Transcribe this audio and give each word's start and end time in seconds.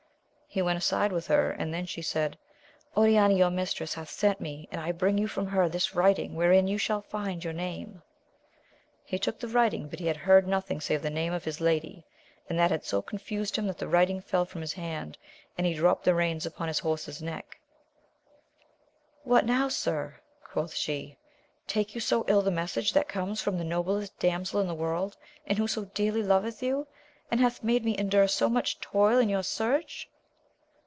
He 0.53 0.61
went 0.61 0.77
aside 0.77 1.13
with 1.13 1.27
her, 1.27 1.49
and 1.51 1.73
then 1.73 1.85
she 1.85 2.01
said, 2.01 2.37
Oriana, 2.97 3.35
your 3.35 3.49
mistress, 3.49 3.93
hath 3.93 4.09
sent 4.09 4.41
me, 4.41 4.67
and 4.69 4.81
I 4.81 4.91
bring 4.91 5.17
you 5.17 5.25
from 5.29 5.47
her 5.47 5.69
this.writing 5.69 6.35
wherein 6.35 6.67
you 6.67 6.77
shall 6.77 6.99
find 7.03 7.41
your 7.41 7.53
name. 7.53 8.01
He 9.05 9.17
took 9.17 9.39
the 9.39 9.47
writing, 9.47 9.87
but 9.87 9.99
he 9.99 10.07
had 10.07 10.17
heard 10.17 10.49
nothing 10.49 10.81
save 10.81 11.03
the 11.03 11.09
name 11.09 11.31
of 11.31 11.45
his 11.45 11.61
lady, 11.61 12.05
and 12.49 12.59
that 12.59 12.69
had 12.69 12.83
so 12.83 13.01
confused 13.01 13.55
him 13.55 13.65
that 13.67 13.77
the 13.77 13.87
writing 13.87 14.19
fell 14.19 14.43
from 14.43 14.59
his 14.59 14.73
hand, 14.73 15.17
and 15.57 15.65
he 15.65 15.73
dropped 15.73 16.03
the 16.03 16.13
reins 16.13 16.45
upon 16.45 16.67
his 16.67 16.79
horse's 16.79 17.21
neck; 17.21 17.57
What 19.23 19.45
now, 19.45 19.69
sir 19.69 20.19
1 20.51 20.51
quoth 20.51 20.73
she; 20.75 21.15
take 21.65 21.95
you 21.95 22.01
so 22.01 22.25
ill 22.27 22.41
the 22.41 22.51
message 22.51 22.91
that 22.91 23.07
comes 23.07 23.41
from 23.41 23.57
the 23.57 23.63
noblest 23.63 24.19
damsel 24.19 24.59
in 24.59 24.67
the 24.67 24.75
world, 24.75 25.15
and 25.47 25.57
who 25.57 25.65
so 25.65 25.85
dearly 25.93 26.21
loveth 26.23 26.61
you, 26.61 26.87
and 27.31 27.39
hath 27.39 27.63
made 27.63 27.85
me 27.85 27.97
endure 27.97 28.27
so 28.27 28.49
much 28.49 28.81
toil 28.81 29.17
in 29.17 29.29
your 29.29 29.43
search? 29.43 30.09